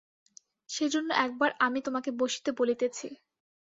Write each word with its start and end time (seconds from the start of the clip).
সেইজন্য 0.69 1.09
একবার 1.25 1.49
আমি 1.59 1.79
তোমাকে 1.81 2.09
বসিতে 2.19 2.49
বলিতেছি। 2.59 3.07